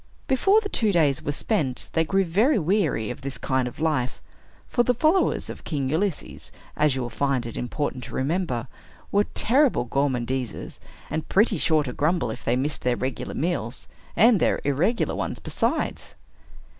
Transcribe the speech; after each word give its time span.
Before 0.27 0.59
the 0.61 0.67
two 0.67 0.91
days 0.91 1.21
were 1.21 1.31
spent, 1.31 1.91
they 1.93 2.03
grew 2.03 2.25
very 2.25 2.57
weary 2.57 3.11
of 3.11 3.21
this 3.21 3.37
kind 3.37 3.67
of 3.67 3.79
life; 3.79 4.19
for 4.67 4.81
the 4.81 4.95
followers 4.95 5.47
of 5.47 5.63
King 5.63 5.89
Ulysses, 5.89 6.51
as 6.75 6.95
you 6.95 7.03
will 7.03 7.11
find 7.11 7.45
it 7.45 7.55
important 7.55 8.05
to 8.05 8.15
remember, 8.15 8.67
were 9.11 9.25
terrible 9.35 9.85
gormandizers, 9.85 10.79
and 11.11 11.29
pretty 11.29 11.59
sure 11.59 11.83
to 11.83 11.93
grumble 11.93 12.31
if 12.31 12.43
they 12.43 12.55
missed 12.55 12.81
their 12.81 12.97
regulars 12.97 13.37
meals, 13.37 13.87
and 14.15 14.39
their 14.39 14.59
irregular 14.63 15.13
ones 15.13 15.37
besides. 15.37 16.15